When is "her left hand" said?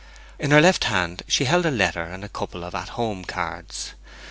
0.49-1.21